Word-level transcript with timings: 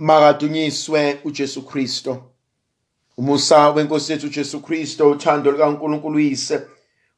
makadunyiswe 0.00 1.20
uJesu 1.24 1.62
Kristo. 1.62 2.22
Umusa 3.16 3.70
wenkosi 3.70 4.12
yethu 4.12 4.26
uJesu 4.26 4.60
Kristo 4.60 5.10
uthando 5.10 5.52
likaNkulunkulu 5.52 6.16
uyise. 6.16 6.60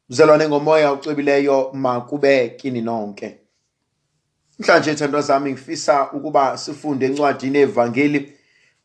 Uzalwane 0.09 0.47
ngomoya 0.47 0.93
ucebileyo 0.93 1.71
makube 1.73 2.49
kini 2.49 2.81
nonke. 2.81 3.37
Mhlanje 4.59 4.95
thandwa 4.95 5.21
zami 5.21 5.51
ngifisa 5.51 6.11
ukuba 6.11 6.57
sifunde 6.57 7.05
encwadini 7.05 7.57
evangeli 7.57 8.33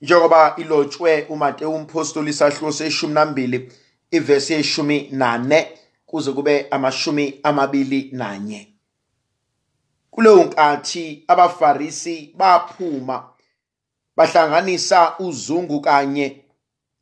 njengoba 0.01 0.55
ilotshwe 0.57 1.27
uMateyu 1.29 1.71
umpostoli 1.71 2.31
isahluko 2.31 2.73
seshumi 2.73 3.15
nambili 3.15 3.73
ivesi 4.11 4.53
yeshumi 4.53 5.09
nane 5.13 5.69
kuze 6.07 6.33
kube 6.33 6.67
amashumi 6.71 7.41
amabili 7.43 8.11
nanye. 8.13 8.69
Kuleyo 10.11 10.45
nkathi 10.45 11.25
abafarisi 11.29 12.35
baphuma 12.37 13.25
bahlanganisa 14.19 15.19
uzungu 15.19 15.81
kanye 15.81 16.45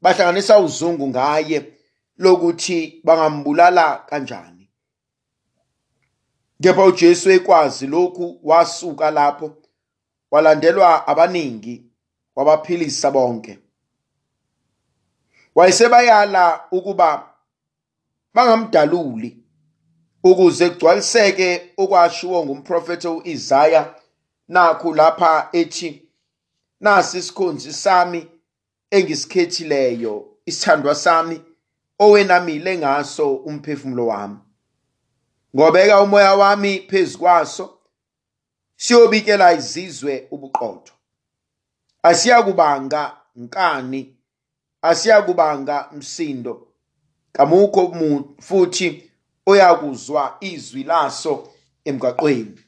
bahlanganisa 0.02 0.58
uzungu 0.58 1.08
ngaye 1.08 1.72
lokuthi 2.18 3.00
bangambulala 3.04 3.96
kanjani. 3.96 4.68
Kepha 6.62 6.84
uJesu 6.84 7.30
ekwazi 7.30 7.86
lokhu 7.86 8.40
wasuka 8.42 9.10
lapho 9.10 9.56
walandelwa 10.30 11.08
abaningi 11.08 11.84
wabaphilisa 12.36 13.10
bonke. 13.10 13.58
Wayesebayala 15.54 16.64
ukuba 16.70 17.28
bangamdaluli 18.34 19.44
ukuze 20.24 20.70
kugcwaliseke 20.70 21.72
okwashiwo 21.76 22.44
ngumprofeti 22.44 23.08
uIsaya 23.08 23.94
nakhu 24.48 24.94
lapha 24.94 25.48
ethi 25.52 26.05
nasi 26.80 27.18
isikhonzi 27.18 27.72
sami 27.72 28.28
engisikhethileyo 28.90 30.28
isithandwa 30.46 30.94
sami 30.94 31.42
owenamile 31.98 32.78
ngaso 32.78 33.34
umphefumulo 33.34 34.06
wami. 34.06 34.38
Ngobeka 35.56 36.00
umoya 36.02 36.34
wami 36.34 36.78
phezukwaso 36.80 37.78
siyobikela 38.76 39.52
izizwe 39.52 40.28
ubuqotho. 40.30 40.92
Asiyakubanga 42.02 43.16
nkani 43.36 44.16
asiyakubanga 44.82 45.90
msindo. 45.92 46.66
Kamukho 47.32 47.82
futhi 48.40 49.10
oyakuzwa 49.46 50.36
izwi 50.40 50.84
laso 50.84 51.48
emgaqweni. 51.84 52.65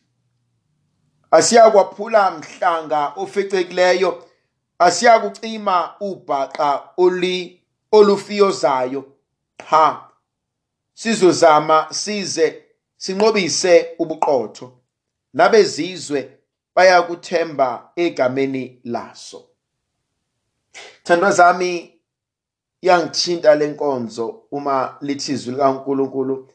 Asiyakwaphula 1.31 2.31
mhlanga 2.31 3.13
ofecekileyo 3.17 4.25
asiyakucima 4.79 5.95
ubhaqa 6.01 6.89
oli 6.97 7.63
olufiyozayo. 7.93 9.05
Ha 9.67 10.11
sizozama 10.95 11.87
size 11.91 12.65
sinqobise 12.97 13.95
ubuqotho. 13.99 14.73
Nabezizwe 15.35 16.39
bayakuthemba 16.75 17.93
egameni 17.97 18.81
laso. 18.85 19.45
Thandwa 21.05 21.31
zami 21.31 22.01
yangithinta 22.83 23.55
lenkonzo 23.55 24.43
uma 24.51 24.99
lithi 25.01 25.33
izwi 25.33 25.53
likaNkuluNkulu 25.53 26.49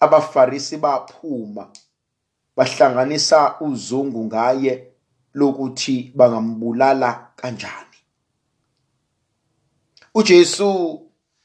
abafarisi 0.00 0.76
baphuma. 0.76 1.70
Bahlanganisa 2.56 3.60
uzungu 3.60 4.24
ngaye 4.24 4.92
lokuthi 5.34 6.12
bangambulala 6.14 7.32
kanjani. 7.36 7.98
uJesu 10.14 11.00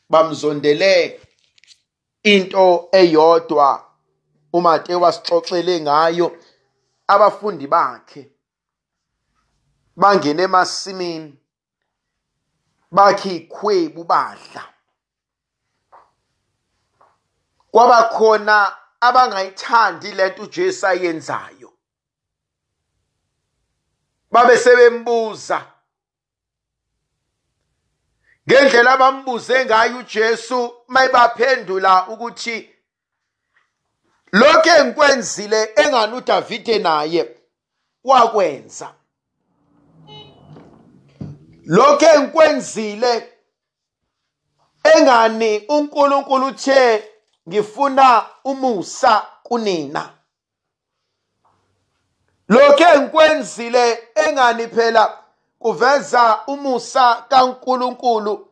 bamzondele 0.10 1.22
into 2.24 2.90
eyodwa 2.92 3.86
uMateyu 4.54 5.02
wasixoxele 5.02 5.82
ngayo 5.82 6.38
abafundi 7.08 7.68
bakhe. 7.68 8.32
Bangena 9.96 10.44
emasimini 10.44 11.38
bakhe 12.92 13.36
ikhwebu 13.36 14.04
badla. 14.04 14.64
Kwabakhona 17.72 18.72
abangayithandi 19.02 20.12
lento 20.12 20.44
uJesu 20.44 20.88
ayenzayo. 20.88 21.74
Babe 24.32 24.58
sebembuza. 24.58 25.66
Ngendlela 28.50 28.92
abambuze 28.92 29.66
ngayo 29.66 29.98
uJesu 29.98 30.74
mayibaphendula 30.88 32.08
ukuthi 32.08 32.76
lokho 34.32 34.70
engikwenzile 34.70 35.74
engani 35.76 36.16
uDavide 36.18 36.80
naye 36.80 37.36
wakwenza? 38.04 38.94
Lokho 41.66 42.06
engikwenzile 42.06 43.34
engani 44.84 45.66
uNkulunkulu 45.68 46.46
uthe 46.46 47.09
ngifuna 47.50 48.26
umusa 48.44 49.28
kunina. 49.44 50.14
Lokho 52.50 52.84
engikwenzile 52.94 54.00
engani 54.16 54.68
phela 54.68 55.18
kuveza 55.60 56.40
umusa 56.48 57.26
kaNkulunkulu 57.30 58.48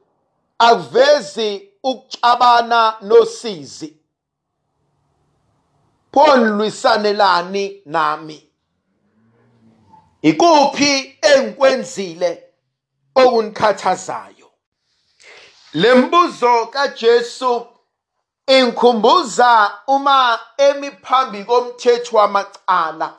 akuvezi 0.59 1.69
ukuxabana 1.83 2.97
nosizi. 3.01 3.97
Phonilwisanelani 6.13 7.81
nami. 7.85 8.49
Ikuphi 10.21 11.17
engikwenzile 11.21 12.43
okunikhathazayo 13.15 14.51
lembuzo 15.73 16.65
kaJesu 16.65 17.67
ingikhumbuza 18.47 19.79
uma 19.87 20.39
emi 20.57 20.91
phambi 20.91 21.43
komthetho 21.43 22.17
wamacala 22.17 23.13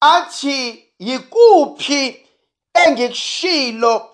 athi 0.00 0.88
yikuphi 0.98 2.26
engikushilo 2.74 4.10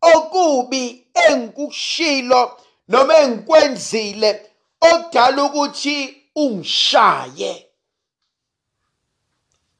okubi 0.00 1.06
engikushilo 1.14 2.60
noma 2.88 3.16
engikwenzile 3.18 4.50
okudala 4.80 5.42
ukuthi 5.44 6.22
ungishaye? 6.36 7.66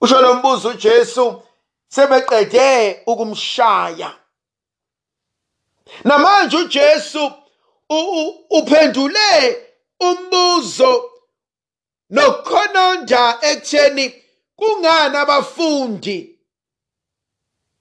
Usho 0.01 0.21
lo 0.23 0.35
mbuzo 0.35 0.69
uJesu 0.69 1.43
sebeqede 1.89 3.03
ukumshaya. 3.07 4.13
Namanje 6.05 6.57
uJesu 6.57 7.33
uphendule 8.51 9.66
umbuzo. 10.01 11.11
Nokukhononda 12.11 13.39
ekutheni 13.43 14.23
kungani 14.57 15.17
abafundi 15.17 16.39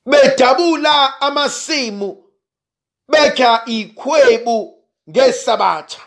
bedabula 0.05 1.21
amasimu 1.21 2.23
bekha 3.07 3.65
ikhwebu 3.65 4.83
ngesabatha? 5.09 6.01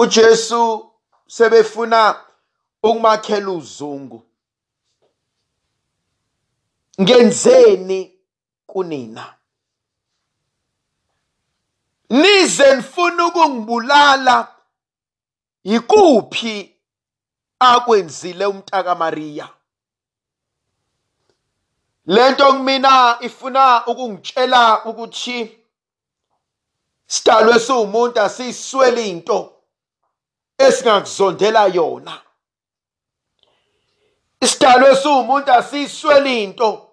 uJesu 0.00 0.90
sebefuna 1.26 2.24
ukumakhela 2.82 3.50
uzungu. 3.50 4.22
Ngenzeni 7.00 8.18
kunina? 8.66 9.34
Nize 12.10 12.76
nifuna 12.76 13.26
ukungibulala 13.26 14.48
yikuphi 15.64 16.76
akwenzile 17.58 18.46
umntaka 18.46 18.94
Maria 18.94 19.48
lento 22.06 22.52
kumina 22.52 23.16
ifuna 23.20 23.86
ukungitshela 23.86 24.84
ukuthi 24.84 25.58
sidalwe 27.06 27.58
siwumuntu 27.60 28.20
asiswele 28.20 29.08
into 29.08 29.52
esingakuzondela 30.58 31.66
yona. 31.66 32.20
Isidalwe 34.40 34.96
siwumuntu 34.96 35.52
asiswele 35.52 36.42
into 36.42 36.90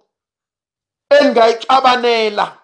engayixabanela. 1.09 2.56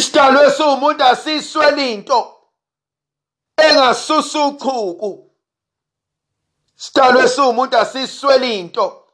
Isidalwe 0.00 0.50
siwumuntu 0.50 1.04
asiswele 1.04 1.92
into 1.92 2.36
engasusa 3.56 4.46
uchuku 4.46 5.30
sidalwe 6.76 7.28
siwumuntu 7.28 7.78
asiswele 7.78 8.58
into 8.58 9.06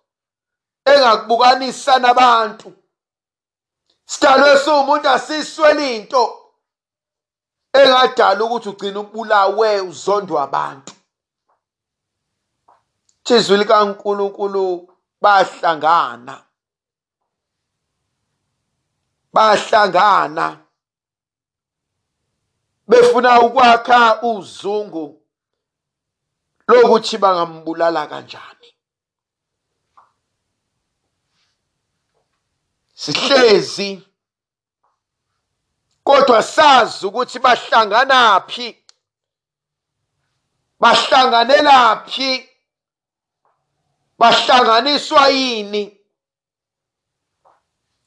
engakubukanisa 0.85 1.99
nabantu. 1.99 2.73
Sidalwe 4.06 4.59
siwumuntu 4.59 5.09
asiswele 5.09 5.97
into 5.97 6.23
engadala 7.73 8.44
ukuthi 8.44 8.69
ugcine 8.69 8.99
ubulawe 8.99 9.81
uzondwa 9.81 10.43
abantu. 10.43 10.93
Izwi 13.29 13.56
likaNkuluNkulu 13.56 14.94
bahlangana. 15.21 16.43
Bahlangana. 19.32 20.66
Befuna 22.88 23.41
ukwakha 23.41 24.23
uzungu 24.23 25.23
lokuthi 26.69 27.19
bangambulala 27.19 28.06
kanjani. 28.06 28.75
Sihlezi 32.94 34.03
kodwa 36.05 36.43
sazi 36.43 37.06
ukuthi 37.06 37.38
bahlangana 37.38 38.41
phi 38.41 38.85
bahlanganela 40.81 41.97
phi 42.06 42.49
bahlanganiswa 44.19 45.29
yini. 45.29 46.00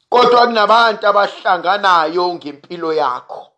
Kodwa 0.10 0.48
kunabantu 0.48 1.08
abahlanganayo 1.08 2.34
ngempilo 2.34 2.94
yakho. 2.94 3.49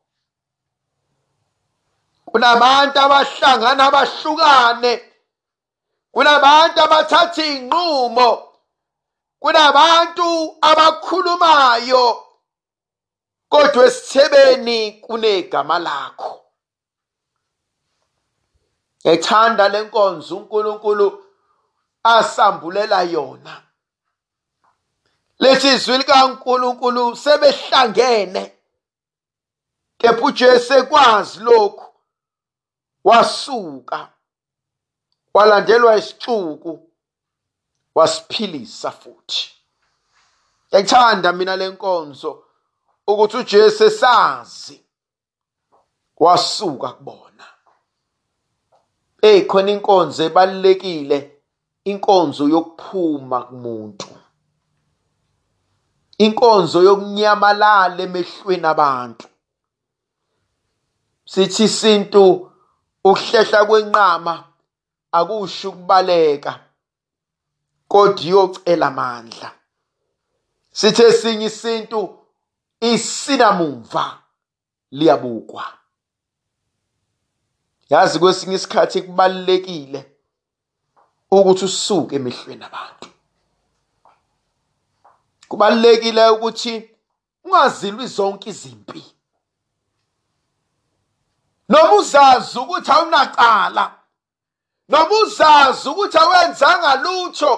Kunabantu 2.32 3.00
abahlangana 3.00 3.86
abahlukane. 3.88 4.94
Kunabantu 6.12 6.82
abathatha 6.82 7.44
iy'nqumo. 7.46 8.30
Kunabantu 9.40 10.58
abakhulumayo. 10.62 12.28
Kodwa 13.50 13.86
esithebeni 13.86 14.92
kunegama 14.92 15.80
lakho. 15.80 16.42
Ngethanda 19.06 19.70
lenkonzo 19.70 20.38
uNkulunkulu 20.38 21.26
asambulela 22.04 23.02
yona. 23.02 23.62
Lethi 25.40 25.68
izwi 25.68 25.98
likaNkulunkulu 25.98 27.16
sebehlangene. 27.16 28.58
Kepha 29.98 30.26
uJesu 30.26 30.74
ekwazi 30.74 31.40
lokhu. 31.40 31.91
Wasuka 33.04 34.10
walandelwa 35.34 35.98
isicuku 35.98 36.90
wasiphilisa 37.96 38.92
futhi. 38.92 39.52
Ngiyayithanda 40.68 41.34
mina 41.34 41.56
lenkonzo 41.56 42.44
ukuthi 43.08 43.38
uJesu 43.38 43.84
esazi 43.84 44.86
wasuka 46.18 46.90
kubona. 46.90 47.46
Hey 49.22 49.42
khona 49.42 49.72
inkonzo 49.72 50.24
ebalekile 50.24 51.42
inkonzo 51.84 52.50
yokuphuma 52.50 53.42
kumuntu. 53.44 54.08
Inkonzo 56.18 56.84
yokunyamalala 56.84 58.04
emehlweni 58.04 58.66
abantu. 58.68 59.28
Sithi 61.26 61.64
isintu 61.64 62.51
ukuhlehla 63.04 63.66
kwenqama 63.66 64.44
akusho 65.12 65.70
ukubaleka 65.70 66.60
kodwa 67.88 68.24
iyocela 68.24 68.88
amandla. 68.88 69.52
Sithi 70.72 71.02
esinye 71.04 71.46
isintu 71.46 72.00
isinamumva 72.80 74.06
liyabukwa. 74.92 75.64
Yazi 77.90 78.20
kwesinye 78.20 78.56
isikhathi 78.56 79.02
kubalekile 79.02 80.12
ukuthi 81.32 81.66
usuke 81.66 82.16
emehlweni 82.16 82.64
abantu. 82.64 83.10
Kubalekile 85.48 86.30
ukuthi 86.30 86.90
ungazilwi 87.44 88.08
zonke 88.08 88.50
izimpi. 88.50 89.04
Noma 91.72 91.94
uzazi 92.00 92.60
ukuthi 92.60 92.92
awunacala 92.92 93.86
noma 94.90 95.16
uzazi 95.24 95.90
ukuthi 95.90 96.18
awenzanga 96.18 96.96
lutho 97.04 97.52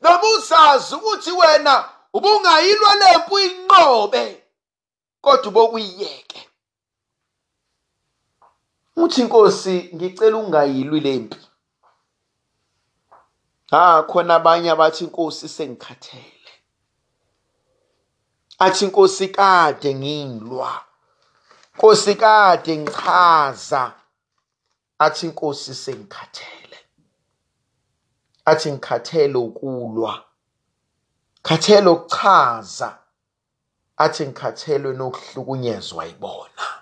noma 0.00 0.28
uzazi 0.36 0.94
ukuthi 0.94 1.32
wena 1.40 1.74
ubungayilwa 2.12 2.94
lempi 2.94 3.34
uyinqobe 3.34 4.24
kodwa 5.20 5.48
ubokuyiyeke. 5.48 6.48
Uthi 8.96 9.20
inkosi 9.20 9.90
ngicela 9.94 10.36
ungayilwi 10.36 11.00
lempi. 11.00 11.40
Ha 13.70 14.02
khona 14.02 14.34
abanye 14.34 14.70
abathi 14.70 15.04
inkosi 15.04 15.48
sengikhathele. 15.48 16.52
Athi 18.58 18.84
inkosi 18.84 19.28
kade 19.28 19.94
ngilwa 19.94 20.84
nkosi 21.74 22.14
kade 22.14 22.76
ngichaza 22.76 23.92
athi 24.98 25.26
inkosi 25.26 25.74
sengikhathele. 25.74 26.78
Athi 28.44 28.72
ngikhathele 28.72 29.34
ukulwa. 29.38 30.24
Khathele 31.42 31.88
ukuchaza. 31.88 32.98
Athi 33.96 34.26
ngikhathelwe 34.26 34.92
nokuhlukunyezwa 34.94 36.06
ibona 36.06 36.74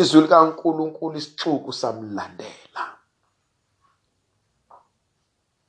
izwi 0.00 0.20
likaNkuluNkulu 0.20 1.18
isixuku 1.18 1.72
samlandela. 1.72 2.84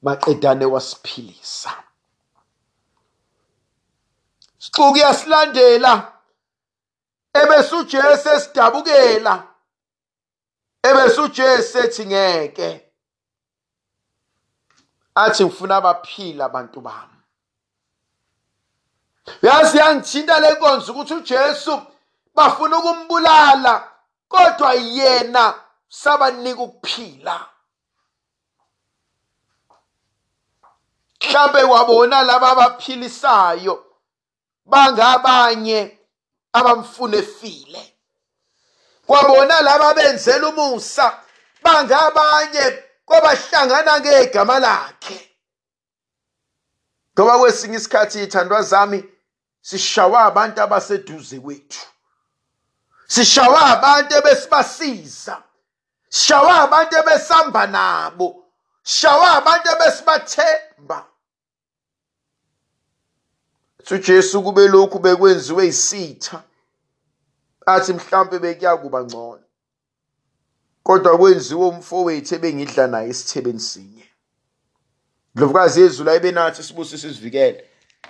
Maqedane 0.01 0.65
wasiphilisa. 0.65 1.83
Isixuku 4.59 4.97
yasilandela. 4.97 6.14
Esidabukela. 8.35 9.47
Ebese 10.83 11.21
uJesu 11.21 11.77
ethi 11.77 12.05
ngeke. 12.05 12.91
Athi 15.15 15.45
ngifuna 15.45 15.75
abaphila 15.75 16.45
abantu 16.45 16.81
bami. 16.81 17.19
Yazi 19.41 19.77
yangithinta 19.77 20.39
le 20.39 20.51
nkonzo 20.53 20.91
ukuthi 20.91 21.13
uJesu 21.13 21.81
bafuna 22.35 22.77
ukumbulala 22.77 23.91
kodwa 24.27 24.73
yena 24.73 25.53
sabanika 25.89 26.61
ukuphila. 26.61 27.49
Mhlambe 31.21 31.63
wabona 31.63 32.23
laba 32.23 32.51
abaphilisayo 32.51 33.85
bangabanye 34.65 35.99
abamfuna 36.55 37.17
efile. 37.17 37.93
Kwabona 39.07 39.61
laba 39.61 39.93
benzela 39.93 40.47
umusa 40.47 41.19
bangabanye 41.63 42.83
kwabahlangana 43.05 43.99
ngegama 43.99 44.59
lakhe. 44.59 45.19
Ngoba 47.13 47.39
kwesinye 47.39 47.77
isikhathi 47.77 48.23
ithandwa 48.23 48.61
zami 48.61 49.03
sishawa 49.61 50.19
abantu 50.25 50.61
abaseduze 50.61 51.39
kwethu. 51.39 51.85
Sishawa 53.07 53.61
abantu 53.65 54.15
ebesibasiza. 54.17 55.43
Sishawa 56.09 56.61
abantu 56.61 56.93
ebesihamba 56.97 57.67
nabo. 57.67 58.45
Sishawa 58.83 59.27
abantu 59.37 59.67
ebesibathemba. 59.71 61.05
uJesu 63.91 64.43
kube 64.43 64.67
lokhu 64.67 64.99
bekwenziwe 64.99 65.67
isitha. 65.67 66.43
Athi 67.65 67.93
mhlawumbe 67.93 68.39
bekuya 68.39 68.77
kuba 68.77 69.03
ngcono. 69.03 69.43
Kodwa 70.83 71.17
kwenziwe 71.17 71.65
umfowethu 71.67 72.35
ebengidla 72.35 72.87
naye 72.87 73.09
esithebeni 73.09 73.59
sinye. 73.59 74.05
Ndlovukazi 75.35 75.81
yezulu 75.81 76.09
ayibenathi 76.09 76.63
sibusise 76.63 77.13
sivikele 77.13 77.63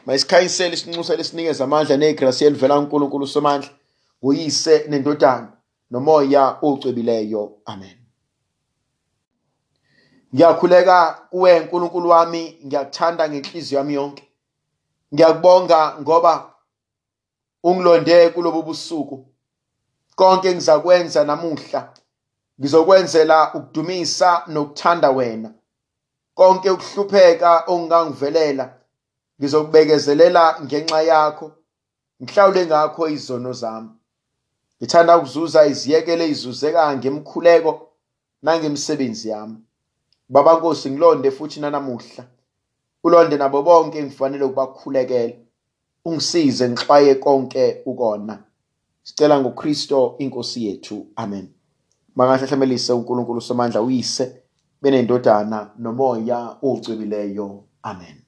mayisikhanyisele 0.05 0.73
isinxusele 0.73 1.23
sinikeze 1.23 1.63
amandla 1.63 1.97
negrasi 1.97 2.45
elivela 2.45 2.75
kuNkulunkulu 2.79 3.27
somandla 3.27 3.69
uyise 4.21 4.85
nendodana 4.89 5.51
nomoya 5.91 6.57
ocwebileyo. 6.61 7.57
Amen. 7.65 7.97
Ngiyakhuleka 10.35 11.27
kuwe 11.29 11.59
nkulunkulu 11.59 12.09
wami. 12.09 12.59
Ngiyakuthanda 12.65 13.29
ngenhliziyo 13.29 13.79
yami 13.79 13.93
yonke. 13.93 14.24
Ngiyakubonga 15.13 15.97
ngoba 16.01 16.53
ungilonde 17.63 18.29
kulobu 18.29 18.63
busuku. 18.63 19.25
Konke 20.15 20.53
ngizakwenza 20.53 21.23
namuhla. 21.23 21.93
Ngizokwenzela 22.59 23.53
ukudumisa 23.53 24.43
nokuthanda 24.47 25.09
wena. 25.11 25.51
Konke 26.33 26.69
ukuhlupheka 26.69 27.63
ongangivelela 27.67 28.65
ngizokubekezelela 29.39 30.59
ngenxa 30.63 31.01
yakho. 31.01 31.51
Ngihlawule 32.23 32.65
ngakho 32.65 33.07
izono 33.07 33.53
zami. 33.53 33.89
Ngithanda 34.79 35.17
ukuzuza 35.17 35.65
iziyekelo 35.65 36.23
ezizuzekayo 36.23 36.97
ngemkhuleko 36.97 37.71
nangemisebenzi 38.41 39.29
yami. 39.29 39.57
Baba 40.29 40.53
nkosi 40.53 40.89
ngilonde 40.91 41.31
futhi 41.31 41.59
nanamuhla. 41.59 42.23
Ulonde 43.05 43.37
nabo 43.37 43.61
bonke 43.61 44.03
ngifanele 44.03 44.43
ukubakhulekela 44.45 45.33
ungisize 46.05 46.69
ngixwaye 46.69 47.15
konke 47.15 47.81
ukona. 47.85 48.43
Sicela 49.03 49.39
ngoKristo 49.41 50.15
inkosi 50.17 50.65
yethu. 50.65 51.07
Amen. 51.15 51.47
Makahlahlamelise 52.15 52.93
uNkulunkulu 52.93 53.41
somandla 53.41 53.81
uyise 53.81 54.25
benendodana 54.81 55.71
nomoya 55.77 56.57
ocwebileyo 56.61 57.63
amen. 57.83 58.24